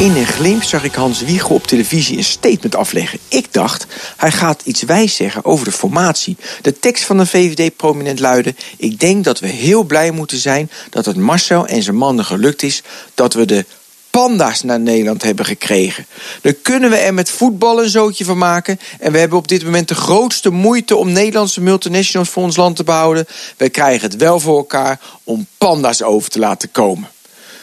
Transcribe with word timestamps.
In 0.00 0.16
een 0.16 0.26
glimp 0.26 0.62
zag 0.62 0.84
ik 0.84 0.94
Hans 0.94 1.22
Wiegel 1.22 1.54
op 1.54 1.66
televisie 1.66 2.16
een 2.16 2.24
statement 2.24 2.76
afleggen. 2.76 3.18
Ik 3.28 3.52
dacht, 3.52 3.86
hij 4.16 4.32
gaat 4.32 4.62
iets 4.64 4.82
wijs 4.82 5.16
zeggen 5.16 5.44
over 5.44 5.64
de 5.64 5.72
formatie. 5.72 6.36
De 6.62 6.78
tekst 6.78 7.04
van 7.04 7.16
de 7.16 7.26
VVD-prominent 7.26 8.20
luidde... 8.20 8.54
Ik 8.76 9.00
denk 9.00 9.24
dat 9.24 9.38
we 9.40 9.46
heel 9.46 9.82
blij 9.82 10.10
moeten 10.10 10.38
zijn 10.38 10.70
dat 10.90 11.04
het 11.04 11.16
Marcel 11.16 11.66
en 11.66 11.82
zijn 11.82 11.96
mannen 11.96 12.24
gelukt 12.24 12.62
is... 12.62 12.82
dat 13.14 13.34
we 13.34 13.44
de 13.44 13.64
panda's 14.10 14.62
naar 14.62 14.80
Nederland 14.80 15.22
hebben 15.22 15.44
gekregen. 15.44 16.06
Dan 16.42 16.54
kunnen 16.62 16.90
we 16.90 16.96
er 16.96 17.14
met 17.14 17.30
voetbal 17.30 17.82
een 17.82 17.90
zootje 17.90 18.24
van 18.24 18.38
maken. 18.38 18.80
En 18.98 19.12
we 19.12 19.18
hebben 19.18 19.38
op 19.38 19.48
dit 19.48 19.64
moment 19.64 19.88
de 19.88 19.94
grootste 19.94 20.50
moeite 20.50 20.96
om 20.96 21.12
Nederlandse 21.12 21.60
multinationals 21.60 22.28
voor 22.28 22.42
ons 22.42 22.56
land 22.56 22.76
te 22.76 22.84
behouden. 22.84 23.26
We 23.56 23.68
krijgen 23.68 24.10
het 24.10 24.16
wel 24.16 24.40
voor 24.40 24.56
elkaar 24.56 25.00
om 25.24 25.46
panda's 25.58 26.02
over 26.02 26.30
te 26.30 26.38
laten 26.38 26.70
komen. 26.72 27.08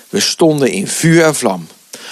We 0.10 0.20
stonden 0.20 0.72
in 0.72 0.88
vuur 0.88 1.24
en 1.24 1.36
vlam. 1.36 1.68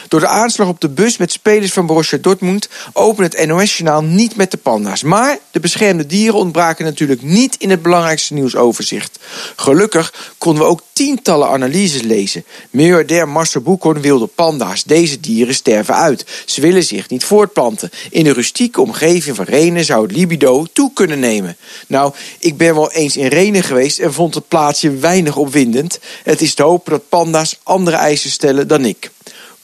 Door 0.08 0.20
de 0.20 0.28
aanslag 0.28 0.68
op 0.68 0.82
de 0.82 0.90
bus 0.90 1.18
met 1.18 1.32
spelers 1.32 1.74
van 1.74 1.86
Borussia 1.86 2.18
Dortmund 2.18 2.70
opent 2.94 3.38
het 3.38 3.48
NOS-journaal 3.48 4.04
niet 4.04 4.36
met 4.36 4.52
de 4.52 4.58
panda's. 4.58 5.04
Maar 5.04 5.38
de 5.52 5.60
beschermde 5.60 6.06
dieren 6.06 6.40
ontbraken 6.40 6.86
natuurlijk 6.86 7.22
niet 7.22 7.56
in 7.58 7.70
het 7.70 7.82
belangrijkste 7.82 8.34
nieuwsoverzicht. 8.34 9.20
Gelukkig 9.56 10.34
konden 10.38 10.64
we 10.64 10.70
ook 10.70 10.82
tientallen 10.94 11.48
analyses 11.48 12.02
lezen. 12.02 12.46
Miljardair 12.70 13.28
Marcel 13.28 13.62
Boekhoorn 13.62 14.02
wilde 14.02 14.28
panda's. 14.28 14.84
Deze 14.84 15.20
dieren 15.20 15.56
sterven 15.56 15.96
uit. 15.96 16.26
Ze 16.46 16.62
willen 16.62 16.84
zich 16.84 17.10
niet 17.10 17.24
voortplanten. 17.24 17.90
In 18.10 18.24
de 18.24 18.34
rustieke 18.34 18.82
omgeving 18.82 19.36
van 19.36 19.46
Renen 19.46 19.86
zou 19.86 20.04
het 20.04 20.16
libido 20.16 20.66
toe 20.74 20.92
kunnen 20.94 21.20
nemen. 21.20 21.58
Nou, 21.88 22.14
ik 22.40 22.58
ben 22.58 22.76
wel 22.76 22.92
eens 22.92 23.18
in 23.18 23.28
Renen 23.28 23.64
geweest 23.64 24.00
en 24.00 24.14
vond 24.14 24.34
het 24.36 24.48
plaatsje 24.48 24.92
weinig 24.92 25.36
opwindend. 25.38 26.00
Het 26.24 26.42
is 26.42 26.54
te 26.54 26.64
hopen 26.64 26.92
dat 26.92 27.10
panda's 27.10 27.60
andere 27.64 27.98
eisen 27.98 28.30
stellen 28.30 28.68
dan 28.68 28.86
ik. 28.86 29.14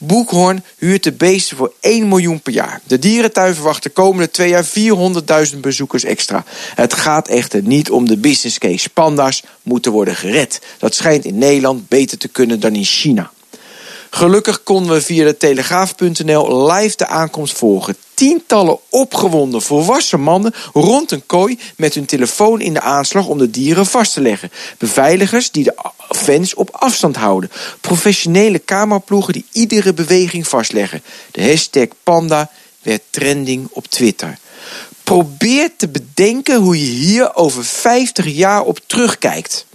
Boekhoorn 0.04 0.64
huurt 0.78 1.02
de 1.02 1.12
beesten 1.12 1.56
voor 1.56 1.72
1 1.80 2.08
miljoen 2.08 2.40
per 2.40 2.52
jaar. 2.52 2.80
De 2.84 2.98
dierentuin 2.98 3.54
verwacht 3.54 3.82
de 3.82 3.90
komende 3.90 4.30
twee 4.30 4.48
jaar 4.48 4.66
400.000 5.52 5.58
bezoekers 5.60 6.04
extra. 6.04 6.44
Het 6.74 6.94
gaat 6.94 7.28
echter 7.28 7.62
niet 7.62 7.90
om 7.90 8.08
de 8.08 8.16
business 8.16 8.58
case. 8.58 8.90
Panda's 8.90 9.42
moeten 9.62 9.92
worden 9.92 10.16
gered. 10.16 10.60
Dat 10.78 10.94
schijnt 10.94 11.24
in 11.24 11.38
Nederland 11.38 11.88
beter 11.88 12.18
te 12.18 12.28
kunnen 12.28 12.60
dan 12.60 12.74
in 12.74 12.84
China. 12.84 13.30
Gelukkig 14.14 14.62
konden 14.62 14.92
we 14.92 15.02
via 15.02 15.24
de 15.24 15.36
telegraaf.nl 15.36 16.72
live 16.72 16.96
de 16.96 17.06
aankomst 17.06 17.58
volgen. 17.58 17.96
Tientallen 18.14 18.78
opgewonden 18.88 19.62
volwassen 19.62 20.20
mannen 20.20 20.54
rond 20.72 21.10
een 21.10 21.26
kooi 21.26 21.58
met 21.76 21.94
hun 21.94 22.04
telefoon 22.04 22.60
in 22.60 22.72
de 22.72 22.80
aanslag 22.80 23.26
om 23.26 23.38
de 23.38 23.50
dieren 23.50 23.86
vast 23.86 24.12
te 24.12 24.20
leggen. 24.20 24.50
Beveiligers 24.78 25.50
die 25.50 25.64
de 25.64 25.76
fans 26.22 26.54
op 26.54 26.70
afstand 26.72 27.16
houden. 27.16 27.50
Professionele 27.80 28.64
cameraploegen 28.64 29.32
die 29.32 29.44
iedere 29.52 29.94
beweging 29.94 30.48
vastleggen. 30.48 31.02
De 31.30 31.42
hashtag 31.42 31.86
panda 32.02 32.50
werd 32.82 33.02
trending 33.10 33.68
op 33.70 33.86
Twitter. 33.86 34.38
Probeer 35.02 35.70
te 35.76 35.88
bedenken 35.88 36.60
hoe 36.60 36.78
je 36.78 36.90
hier 36.90 37.34
over 37.34 37.64
50 37.64 38.26
jaar 38.26 38.62
op 38.62 38.78
terugkijkt. 38.86 39.66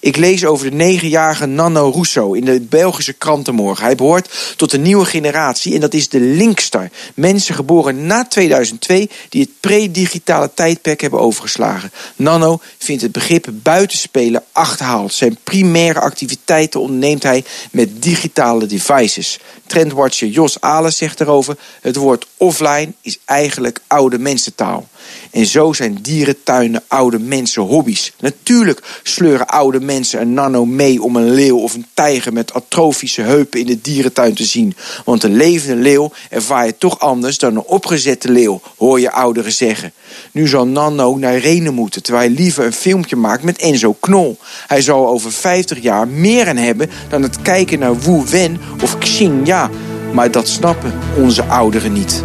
Ik 0.00 0.16
lees 0.16 0.44
over 0.44 0.70
de 0.70 0.76
negenjarige 0.76 1.46
Nano 1.46 1.90
Russo 1.90 2.32
in 2.32 2.44
de 2.44 2.60
Belgische 2.60 3.12
krantenmorgen. 3.12 3.84
Hij 3.84 3.94
behoort 3.94 4.54
tot 4.56 4.72
een 4.72 4.82
nieuwe 4.82 5.04
generatie 5.04 5.74
en 5.74 5.80
dat 5.80 5.94
is 5.94 6.08
de 6.08 6.20
Linkstar. 6.20 6.90
Mensen 7.14 7.54
geboren 7.54 8.06
na 8.06 8.24
2002 8.24 9.10
die 9.28 9.42
het 9.42 9.50
pre-digitale 9.60 10.50
tijdperk 10.54 11.00
hebben 11.00 11.20
overgeslagen. 11.20 11.92
Nano 12.16 12.60
vindt 12.78 13.02
het 13.02 13.12
begrip 13.12 13.46
buitenspelen 13.52 14.44
achterhaald. 14.52 15.12
Zijn 15.12 15.38
primaire 15.44 16.00
activiteiten 16.00 16.80
onderneemt 16.80 17.22
hij 17.22 17.44
met 17.70 18.02
digitale 18.02 18.66
devices. 18.66 19.38
Trendwatcher 19.66 20.28
Jos 20.28 20.60
Alen 20.60 20.92
zegt 20.92 21.20
erover... 21.20 21.56
het 21.80 21.96
woord 21.96 22.26
offline 22.36 22.92
is 23.00 23.18
eigenlijk 23.24 23.80
oude 23.86 24.18
mensentaal. 24.18 24.88
En 25.30 25.46
zo 25.46 25.72
zijn 25.72 25.98
dierentuinen 26.02 26.82
oude 26.86 27.18
mensen 27.18 27.62
hobby's. 27.62 28.12
Natuurlijk 28.20 29.00
sleuren 29.02 29.46
oude 29.46 29.80
mensen 29.80 30.20
een 30.20 30.34
nano 30.34 30.64
mee 30.64 31.02
om 31.02 31.16
een 31.16 31.30
leeuw 31.30 31.58
of 31.58 31.74
een 31.74 31.86
tijger 31.94 32.32
met 32.32 32.52
atrofische 32.52 33.22
heupen 33.22 33.60
in 33.60 33.66
de 33.66 33.80
dierentuin 33.80 34.34
te 34.34 34.44
zien. 34.44 34.74
Want 35.04 35.22
een 35.22 35.36
levende 35.36 35.82
leeuw 35.82 36.12
ervaar 36.30 36.66
je 36.66 36.78
toch 36.78 36.98
anders 36.98 37.38
dan 37.38 37.56
een 37.56 37.62
opgezette 37.62 38.30
leeuw, 38.30 38.60
hoor 38.76 39.00
je 39.00 39.10
ouderen 39.10 39.52
zeggen. 39.52 39.92
Nu 40.32 40.48
zal 40.48 40.66
Nano 40.66 41.16
naar 41.16 41.38
Renen 41.38 41.74
moeten, 41.74 42.02
terwijl 42.02 42.26
hij 42.26 42.36
liever 42.36 42.64
een 42.64 42.72
filmpje 42.72 43.16
maakt 43.16 43.42
met 43.42 43.58
Enzo 43.58 43.96
Knol. 44.00 44.38
Hij 44.66 44.82
zal 44.82 45.06
over 45.06 45.32
50 45.32 45.82
jaar 45.82 46.08
meer 46.08 46.48
aan 46.48 46.56
hebben 46.56 46.90
dan 47.08 47.22
het 47.22 47.42
kijken 47.42 47.78
naar 47.78 48.00
Wu 48.00 48.22
Wen 48.30 48.60
of 48.82 48.98
Xingya. 48.98 49.70
Maar 50.12 50.30
dat 50.30 50.48
snappen 50.48 50.92
onze 51.16 51.44
ouderen 51.44 51.92
niet. 51.92 52.22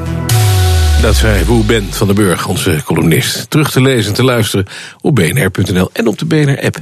Dat 1.03 1.15
zei 1.15 1.45
Woe 1.45 1.63
Ben 1.63 1.93
van 1.93 2.07
den 2.07 2.15
Burg, 2.15 2.47
onze 2.47 2.81
columnist. 2.85 3.49
Terug 3.49 3.71
te 3.71 3.81
lezen 3.81 4.09
en 4.09 4.15
te 4.15 4.23
luisteren 4.23 4.65
op 5.01 5.15
bnr.nl 5.15 5.89
en 5.93 6.07
op 6.07 6.17
de 6.17 6.25
BNR-app. 6.25 6.77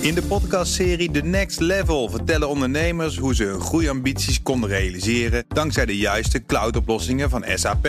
In 0.00 0.14
de 0.14 0.22
podcastserie 0.22 1.10
The 1.10 1.20
Next 1.20 1.60
Level 1.60 2.10
vertellen 2.10 2.48
ondernemers 2.48 3.18
hoe 3.18 3.34
ze 3.34 3.44
hun 3.44 3.60
groeiambities 3.60 4.42
konden 4.42 4.70
realiseren 4.70 5.44
dankzij 5.48 5.86
de 5.86 5.96
juiste 5.96 6.46
cloudoplossingen 6.46 7.30
van 7.30 7.44
SAP. 7.54 7.88